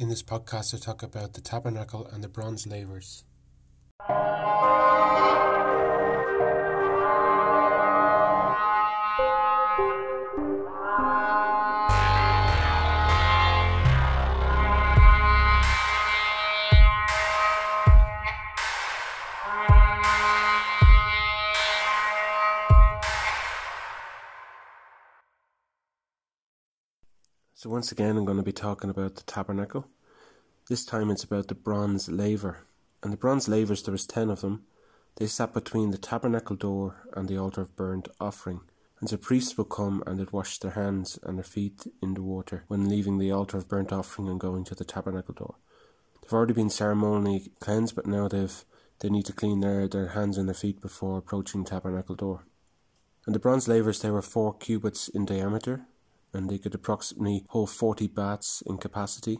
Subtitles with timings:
[0.00, 3.24] In this podcast, I talk about the tabernacle and the bronze lavers.
[27.60, 29.88] So, once again, I'm going to be talking about the tabernacle.
[30.68, 32.58] This time it's about the bronze laver.
[33.02, 34.62] And the bronze lavers, there was ten of them.
[35.16, 38.60] They sat between the tabernacle door and the altar of burnt offering.
[39.00, 42.22] And the priests would come and they'd wash their hands and their feet in the
[42.22, 45.56] water when leaving the altar of burnt offering and going to the tabernacle door.
[46.22, 48.64] They've already been ceremonially cleansed, but now they've
[49.00, 52.44] they need to clean their, their hands and their feet before approaching tabernacle door.
[53.26, 55.86] And the bronze lavers, they were four cubits in diameter,
[56.32, 59.38] and they could approximately hold 40 baths in capacity.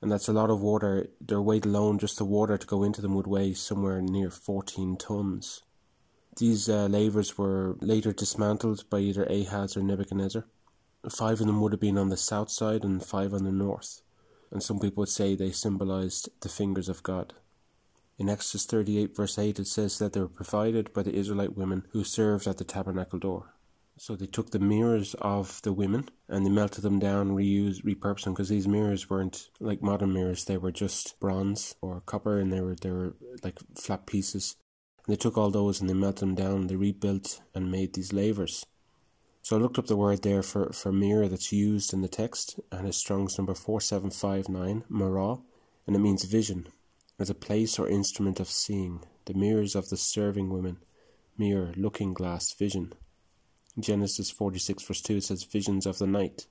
[0.00, 1.08] And that's a lot of water.
[1.20, 4.96] Their weight alone, just the water to go into them, would weigh somewhere near 14
[4.96, 5.62] tons.
[6.36, 10.46] These uh, lavers were later dismantled by either Ahaz or Nebuchadnezzar.
[11.10, 14.02] Five of them would have been on the south side and five on the north.
[14.50, 17.34] And some people would say they symbolized the fingers of God.
[18.18, 21.86] In Exodus 38, verse 8, it says that they were provided by the Israelite women
[21.90, 23.54] who served at the tabernacle door.
[24.04, 28.24] So they took the mirrors of the women and they melted them down, reused, repurposed
[28.24, 32.52] them because these mirrors weren't like modern mirrors; they were just bronze or copper, and
[32.52, 33.14] they were they were
[33.44, 34.56] like flat pieces.
[35.06, 36.66] And they took all those and they melted them down.
[36.66, 38.66] They rebuilt and made these lavers.
[39.40, 42.58] So I looked up the word there for, for mirror that's used in the text,
[42.72, 45.38] and it's Strong's number 4759, marah,
[45.86, 46.66] and it means vision,
[47.20, 49.04] as a place or instrument of seeing.
[49.26, 50.78] The mirrors of the serving women,
[51.38, 52.94] mirror, looking glass, vision.
[53.78, 56.46] Genesis 46 verse 2 it says visions of the night.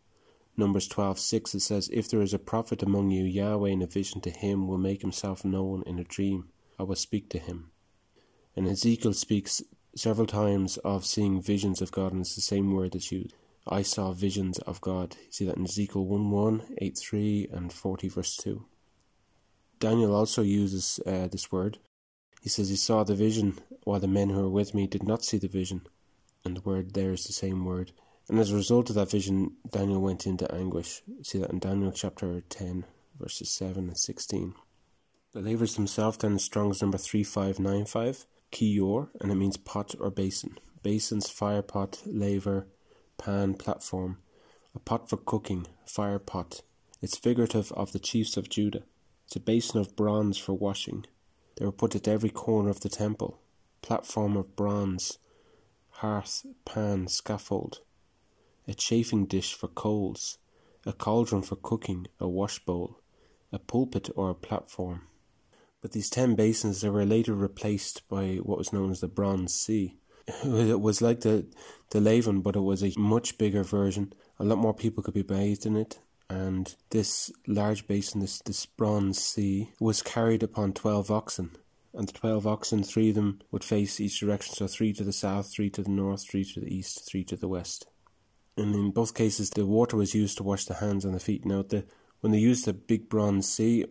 [0.58, 3.86] Numbers 12 6 it says if there is a prophet among you Yahweh in a
[3.86, 6.50] vision to him will make himself known in a dream.
[6.80, 7.70] I will speak to him.
[8.56, 9.62] And Ezekiel speaks
[9.96, 13.36] several times of seeing visions of God and it's the same word that's used.
[13.68, 15.16] I saw visions of God.
[15.28, 18.66] You see that in Ezekiel 1 1, 8 3 and 40 verse 2.
[19.78, 21.78] Daniel also uses uh, this word.
[22.42, 25.24] He says he saw the vision while the men who were with me did not
[25.24, 25.82] see the vision
[26.44, 27.92] and the word there is the same word.
[28.30, 31.02] And as a result of that vision, Daniel went into anguish.
[31.22, 32.86] See that in Daniel chapter 10,
[33.20, 34.54] verses 7 and 16.
[35.34, 40.58] The lavers themselves then Strong's number 3595, kior, and it means pot or basin.
[40.84, 42.68] Basins, fire pot, laver,
[43.18, 44.18] pan, platform.
[44.76, 46.62] A pot for cooking, fire pot.
[47.02, 48.84] It's figurative of the chiefs of Judah.
[49.26, 51.06] It's a basin of bronze for washing.
[51.58, 53.40] They were put at every corner of the temple.
[53.82, 55.18] Platform of bronze
[55.92, 57.82] hearth, pan, scaffold,
[58.68, 60.38] a chafing dish for coals,
[60.86, 62.96] a cauldron for cooking, a washbowl,
[63.52, 65.02] a pulpit or a platform.
[65.82, 69.54] But these ten basins they were later replaced by what was known as the Bronze
[69.54, 69.98] Sea.
[70.44, 71.48] It was like the
[71.90, 74.14] the laver, but it was a much bigger version.
[74.40, 78.66] A lot more people could be bathed in it, and this large basin, this this
[78.66, 81.58] Bronze Sea, was carried upon twelve oxen,
[81.94, 85.14] and the twelve oxen, three of them would face each direction, so three to the
[85.14, 87.86] south, three to the north, three to the east, three to the west.
[88.58, 91.46] And in both cases, the water was used to wash the hands and the feet.
[91.46, 91.86] Now, the
[92.22, 93.86] when they used the big bronze sea,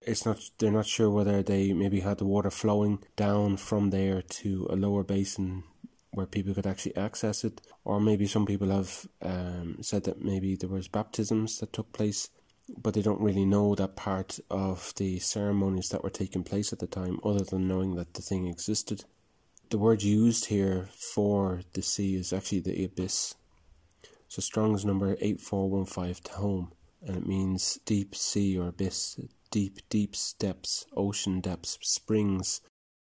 [0.00, 4.22] it's not they're not sure whether they maybe had the water flowing down from there
[4.22, 5.64] to a lower basin
[6.12, 10.56] where people could actually access it, or maybe some people have um, said that maybe
[10.56, 12.30] there was baptisms that took place
[12.76, 16.78] but they don't really know that part of the ceremonies that were taking place at
[16.78, 19.04] the time, other than knowing that the thing existed.
[19.70, 23.34] The word used here for the sea is actually the abyss.
[24.28, 26.70] So Strong's number 8415 tehom,
[27.06, 29.18] and it means deep sea or abyss,
[29.50, 32.60] deep, deep depths, ocean depths, springs,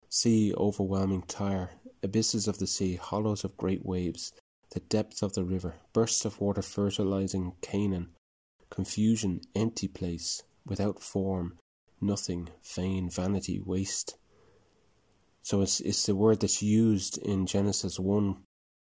[0.08, 1.70] sea overwhelming Tyre,
[2.02, 4.32] abysses of the sea, hollows of great waves,
[4.70, 8.08] the depth of the river, bursts of water fertilizing Canaan,
[8.70, 11.58] confusion, empty place, without form,
[12.00, 14.16] nothing, vain, vanity, waste.
[15.42, 18.36] So it's, it's the word that's used in Genesis 1,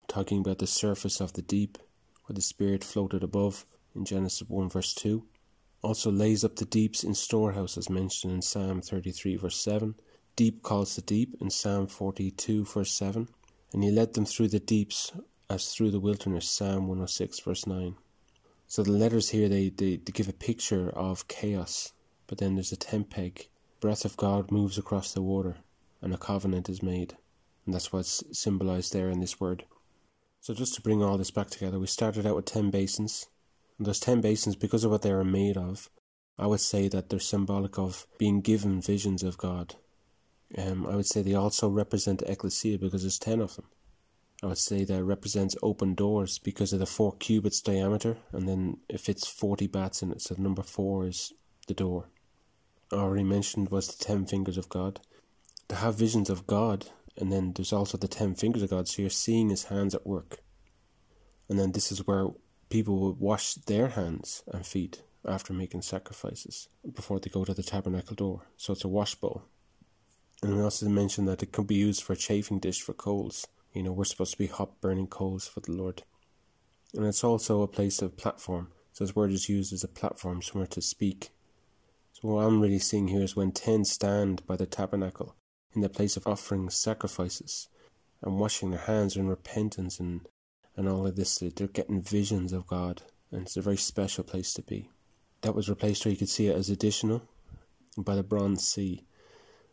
[0.08, 1.78] talking about the surface of the deep,
[2.26, 3.66] where the Spirit floated above
[3.96, 5.24] in Genesis 1, verse 2.
[5.84, 9.96] Also lays up the deeps in storehouses mentioned in Psalm 33, verse 7.
[10.36, 13.28] Deep calls the deep in Psalm 42, verse 7.
[13.74, 15.12] And he led them through the deeps
[15.50, 17.96] as through the wilderness, Psalm 106, verse 9.
[18.70, 21.94] So the letters here they, they, they give a picture of chaos,
[22.28, 23.48] but then there's a tent peg.
[23.80, 25.56] Breath of God moves across the water,
[26.02, 27.16] and a covenant is made,
[27.66, 29.64] and that's what's symbolized there in this word.
[30.42, 33.28] So just to bring all this back together, we started out with ten basins,
[33.78, 35.90] and those ten basins, because of what they are made of,
[36.38, 39.76] I would say that they're symbolic of being given visions of God.
[40.58, 43.66] Um, I would say they also represent the ecclesia because there's ten of them.
[44.44, 48.78] I would say that represents open doors because of the four cubits diameter, and then
[48.88, 51.34] it fits 40 bats in it, so number four is
[51.68, 52.10] the door.
[52.92, 55.00] I already mentioned was the ten fingers of God.
[55.70, 56.86] To have visions of God,
[57.18, 60.06] and then there's also the ten fingers of God, so you're seeing his hands at
[60.06, 60.40] work.
[61.50, 62.28] And then this is where
[62.70, 67.64] people would wash their hands and feet after making sacrifices before they go to the
[67.64, 68.44] tabernacle door.
[68.56, 69.44] So it's a wash bowl.
[70.44, 73.48] And we also mentioned that it could be used for a chafing dish for coals.
[73.78, 76.02] You know, we're supposed to be hot burning coals for the Lord.
[76.96, 78.70] And it's also a place of platform.
[78.92, 81.30] So this word is used as a platform, somewhere to speak.
[82.14, 85.36] So what I'm really seeing here is when ten stand by the tabernacle
[85.76, 87.70] in the place of offering sacrifices
[88.24, 90.22] and washing their hands in repentance and,
[90.76, 93.04] and all of this, they're getting visions of God.
[93.32, 94.90] And it's a very special place to be.
[95.42, 97.22] That was replaced where you could see it as additional
[97.96, 99.06] by the bronze sea.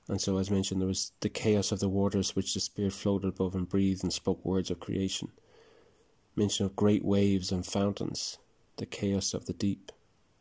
[0.08, 3.28] And so, as mentioned, there was the chaos of the waters which the Spirit floated
[3.28, 5.30] above and breathed and spoke words of creation.
[6.36, 8.38] Mention of great waves and fountains,
[8.76, 9.92] the chaos of the deep.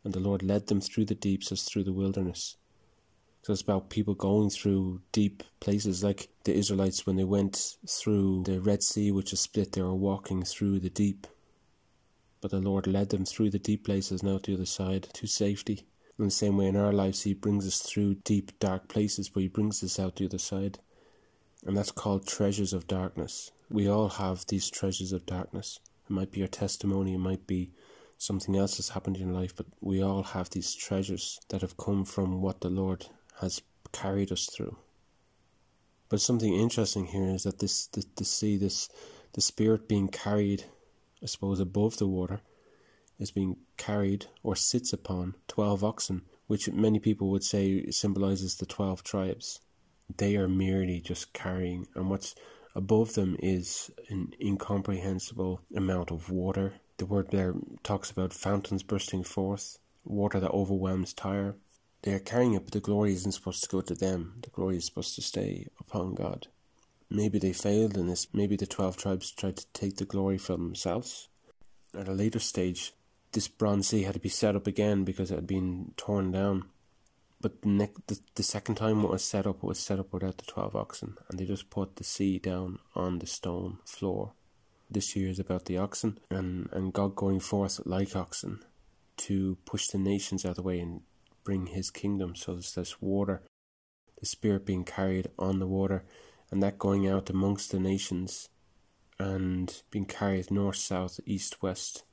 [0.02, 2.56] And the Lord led them through the deeps as through the wilderness.
[3.44, 8.44] So it's about people going through deep places, like the Israelites when they went through
[8.44, 11.26] the Red Sea, which is split, they were walking through the deep.
[12.40, 15.26] But the Lord led them through the deep places now to the other side to
[15.26, 15.86] safety.
[16.16, 19.42] In the same way, in our lives, He brings us through deep, dark places, but
[19.42, 20.78] He brings us out the other side.
[21.66, 23.50] And that's called treasures of darkness.
[23.68, 25.80] We all have these treasures of darkness.
[26.08, 27.72] It might be your testimony, it might be
[28.18, 32.04] something else that's happened in life, but we all have these treasures that have come
[32.04, 33.06] from what the Lord
[33.40, 33.60] has
[33.92, 34.76] carried us through.
[36.08, 38.88] But something interesting here is that this, the sea, this,
[39.32, 40.64] the spirit being carried,
[41.22, 42.40] I suppose, above the water,
[43.18, 48.66] is being carried or sits upon 12 oxen, which many people would say symbolizes the
[48.66, 49.60] 12 tribes.
[50.16, 52.34] They are merely just carrying, and what's
[52.74, 56.74] above them is an incomprehensible amount of water.
[56.98, 61.56] The word there talks about fountains bursting forth, water that overwhelms Tyre.
[62.02, 64.40] They are carrying it, but the glory isn't supposed to go to them.
[64.42, 66.48] The glory is supposed to stay upon God.
[67.08, 68.26] Maybe they failed in this.
[68.32, 71.28] Maybe the 12 tribes tried to take the glory for themselves.
[71.94, 72.92] At a later stage,
[73.34, 76.64] this bronze sea had to be set up again because it had been torn down.
[77.40, 80.38] But the, the, the second time it was set up, it was set up without
[80.38, 84.32] the 12 oxen, and they just put the sea down on the stone floor.
[84.90, 88.64] This year is about the oxen, and, and God going forth like oxen
[89.16, 91.02] to push the nations out of the way and
[91.42, 92.34] bring his kingdom.
[92.34, 93.42] So there's this water,
[94.20, 96.04] the Spirit being carried on the water,
[96.50, 98.48] and that going out amongst the nations
[99.18, 102.04] and being carried north, south, east, west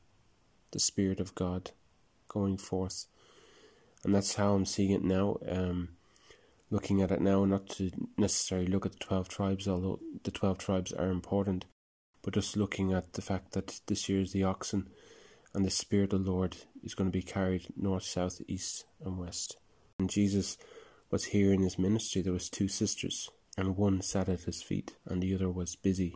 [0.72, 1.72] the Spirit of God
[2.28, 3.06] going forth.
[4.04, 5.38] And that's how I'm seeing it now.
[5.48, 5.90] Um,
[6.70, 10.58] looking at it now, not to necessarily look at the 12 tribes, although the 12
[10.58, 11.66] tribes are important,
[12.22, 14.90] but just looking at the fact that this year is the oxen
[15.54, 19.18] and the Spirit of the Lord is going to be carried north, south, east, and
[19.18, 19.58] west.
[20.00, 20.58] And Jesus
[21.10, 22.22] was here in his ministry.
[22.22, 26.16] There was two sisters, and one sat at his feet, and the other was busy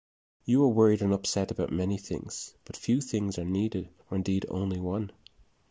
[0.43, 4.45] you are worried and upset about many things, but few things are needed, or indeed
[4.49, 5.11] only one.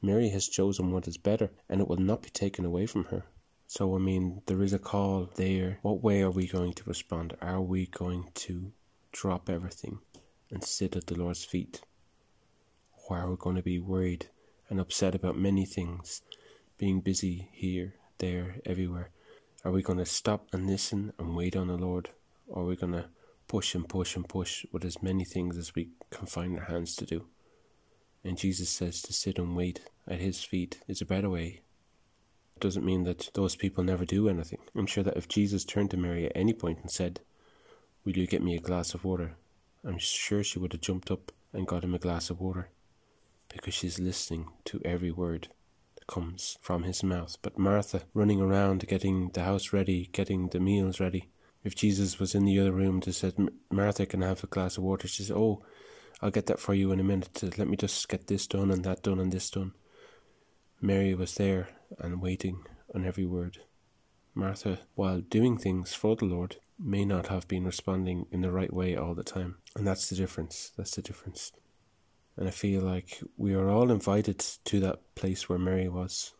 [0.01, 3.25] Mary has chosen what is better, and it will not be taken away from her.
[3.67, 5.79] So, I mean, there is a call there.
[5.83, 7.37] What way are we going to respond?
[7.41, 8.73] Are we going to
[9.13, 9.99] drop everything
[10.51, 11.81] and sit at the Lord's feet?
[13.09, 14.29] Or are we going to be worried
[14.69, 16.23] and upset about many things,
[16.79, 19.11] being busy here, there, everywhere?
[19.65, 22.11] Are we going to stop and listen and wait on the Lord?
[22.49, 23.09] Or are we going to
[23.51, 26.95] push and push and push with as many things as we can find our hands
[26.95, 27.27] to do.
[28.23, 31.61] And Jesus says to sit and wait at his feet is a better way.
[32.55, 34.61] It doesn't mean that those people never do anything.
[34.77, 37.19] I'm sure that if Jesus turned to Mary at any point and said,
[38.05, 39.33] Will you get me a glass of water?
[39.83, 42.69] I'm sure she would have jumped up and got him a glass of water
[43.49, 45.49] because she's listening to every word
[45.97, 47.37] that comes from his mouth.
[47.43, 51.31] But Martha, running around getting the house ready, getting the meals ready,
[51.63, 53.35] if Jesus was in the other room to said,
[53.71, 55.63] Martha can I have a glass of water, she said, Oh,
[56.23, 57.43] I'll get that for you in a minute.
[57.59, 59.73] Let me just get this done and that done and this done.
[60.81, 62.65] Mary was there and waiting
[62.95, 63.59] on every word.
[64.35, 68.73] Martha, while doing things for the Lord, may not have been responding in the right
[68.73, 69.57] way all the time.
[69.77, 70.73] And that's the difference.
[70.77, 71.53] That's the difference.
[72.37, 76.33] And I feel like we are all invited to that place where Mary was,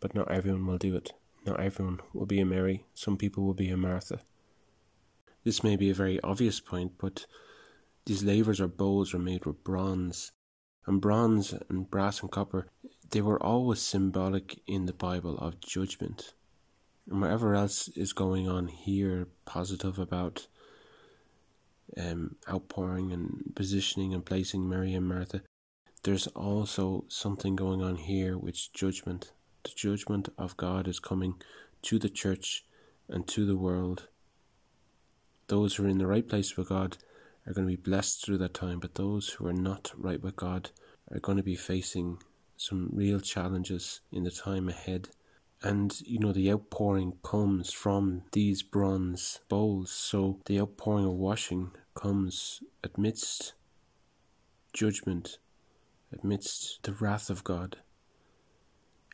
[0.00, 1.12] but not everyone will do it.
[1.46, 2.84] Not everyone will be a Mary.
[2.94, 4.20] Some people will be a Martha.
[5.44, 7.26] This may be a very obvious point, but
[8.06, 10.32] these lavers or bowls were made with bronze.
[10.86, 12.66] And bronze and brass and copper,
[13.10, 16.34] they were always symbolic in the Bible of judgment
[17.10, 20.46] and whatever else is going on here, positive about
[21.96, 25.42] um, outpouring and positioning and placing Mary and Martha,
[26.04, 29.32] there's also something going on here which judgment.
[29.64, 31.34] The judgment of God is coming
[31.82, 32.64] to the church
[33.08, 34.08] and to the world.
[35.50, 36.96] Those who are in the right place with God
[37.44, 40.36] are going to be blessed through that time, but those who are not right with
[40.36, 40.70] God
[41.10, 42.22] are going to be facing
[42.56, 45.08] some real challenges in the time ahead.
[45.60, 49.90] And you know the outpouring comes from these bronze bowls.
[49.90, 53.54] So the outpouring of washing comes amidst
[54.72, 55.38] judgment
[56.22, 57.78] amidst the wrath of god.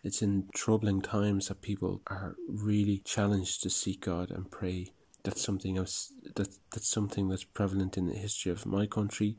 [0.05, 4.93] It's in troubling times that people are really challenged to seek god and pray
[5.27, 9.37] that's something else that that's something that's prevalent in the history of my country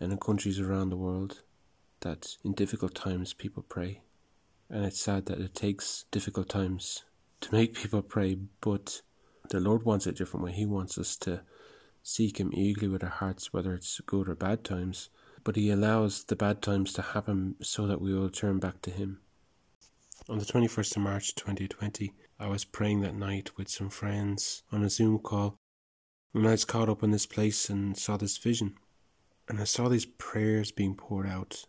[0.00, 1.42] and in countries around the world
[2.00, 4.00] that in difficult times people pray
[4.70, 7.04] and it's sad that it takes difficult times
[7.40, 9.02] to make people pray, but
[9.50, 10.52] the Lord wants it a different way.
[10.52, 11.42] He wants us to
[12.02, 15.08] seek Him eagerly with our hearts, whether it's good or bad times.
[15.44, 18.90] But He allows the bad times to happen so that we will turn back to
[18.90, 19.20] Him.
[20.30, 24.82] On the 21st of March 2020, I was praying that night with some friends on
[24.82, 25.56] a Zoom call,
[26.34, 28.74] and I was caught up in this place and saw this vision.
[29.48, 31.64] And I saw these prayers being poured out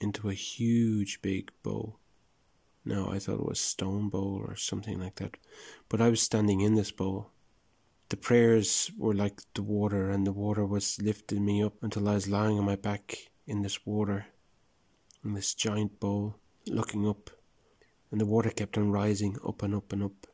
[0.00, 1.98] into a huge big bowl.
[2.82, 5.36] Now, I thought it was stone bowl or something like that.
[5.90, 7.32] But I was standing in this bowl.
[8.08, 12.14] The prayers were like the water, and the water was lifting me up until I
[12.14, 14.24] was lying on my back in this water,
[15.22, 16.36] in this giant bowl,
[16.66, 17.28] looking up.
[18.10, 20.26] And the water kept on rising up and up and up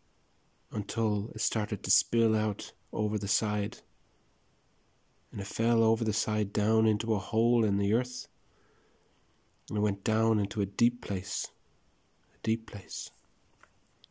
[0.71, 3.79] until it started to spill out over the side.
[5.33, 8.29] And it fell over the side down into a hole in the earth.
[9.69, 11.49] And it went down into a deep place
[12.35, 13.11] a deep place.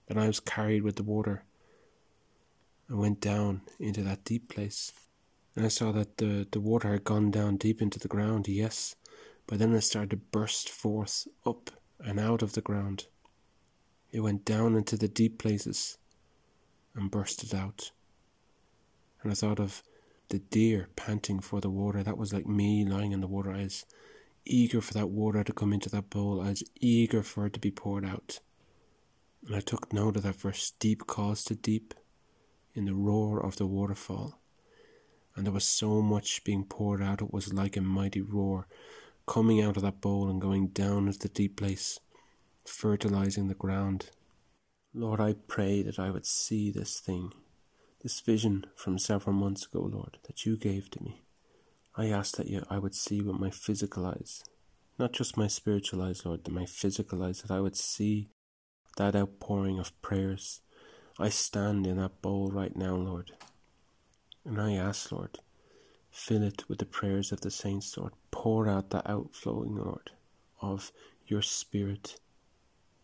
[0.08, 1.46] And I was carried with the water
[2.90, 4.92] and went down into that deep place.
[5.56, 8.96] And I saw that the, the water had gone down deep into the ground, yes,
[9.48, 13.06] but then it started to burst forth up and out of the ground.
[14.14, 15.98] It went down into the deep places
[16.96, 17.92] and bursted out.
[19.24, 19.82] And I thought of
[20.30, 22.04] the deer panting for the water.
[22.04, 23.52] That was like me lying in the water.
[23.52, 23.88] I was
[24.46, 26.40] eager for that water to come into that bowl.
[26.40, 28.40] I was eager for it to be poured out.
[29.48, 31.96] And I took note of that verse deep calls to deep
[32.76, 34.40] in the roar of the waterfall.
[35.36, 38.68] And there was so much being poured out, it was like a mighty roar
[39.26, 42.00] coming out of that bowl and going down into the deep place,
[42.66, 44.10] fertilizing the ground.
[44.94, 47.34] Lord, I pray that I would see this thing,
[48.02, 51.22] this vision from several months ago, Lord, that you gave to me.
[51.96, 54.44] I ask that you, I would see with my physical eyes,
[54.98, 58.30] not just my spiritual eyes, Lord, but my physical eyes, that I would see
[58.98, 60.62] that outpouring of prayers.
[61.20, 63.32] I stand in that bowl right now, Lord,
[64.46, 65.40] and I ask, Lord,
[66.12, 68.14] fill it with the prayers of the saints, Lord.
[68.32, 70.12] Pour out the outflowing, Lord,
[70.62, 70.92] of
[71.28, 72.20] your Spirit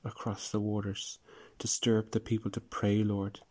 [0.03, 1.19] across the waters.
[1.59, 3.41] To stir up the people to pray, Lord,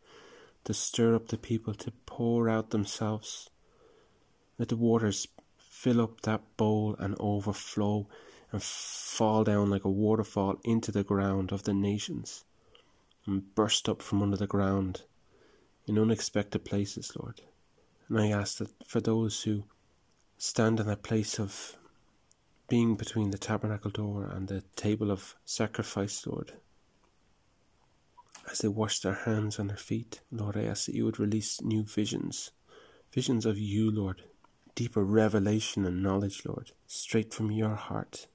[0.65, 3.51] to stir up the people to pour out themselves.
[4.59, 5.29] Let the waters
[5.59, 8.09] fill up that bowl and overflow
[8.51, 12.45] and fall down like a waterfall into the ground of the nations
[13.27, 15.03] and burst up from under the ground
[15.87, 17.43] in unexpected places, Lord.
[18.09, 19.65] And I ask that for those who
[20.39, 21.78] stand in that place of
[22.69, 26.53] being between the tabernacle door and the table of sacrifice, Lord,
[28.51, 31.63] as they wash their hands and their feet, Lord, I ask that you would release
[31.63, 32.51] new visions,
[33.11, 34.23] visions of you, Lord,
[34.75, 38.27] deeper revelation and knowledge, Lord, straight from your heart,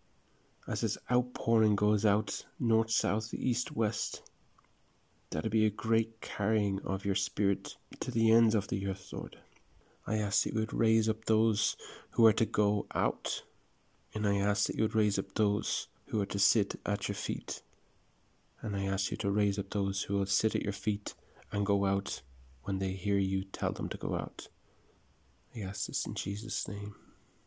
[0.68, 4.24] as this outpouring goes out north, south, east, west.
[5.30, 9.14] That it be a great carrying of your Spirit to the ends of the earth,
[9.14, 9.38] Lord.
[10.06, 11.76] I ask that you would raise up those
[12.12, 13.44] who are to go out,
[14.14, 17.16] and I ask that you would raise up those who are to sit at your
[17.16, 17.62] feet.
[18.62, 21.16] And I ask you to raise up those who will sit at your feet
[21.52, 22.22] and go out
[22.64, 24.48] when they hear you tell them to go out.
[25.56, 26.96] I ask this in Jesus' name.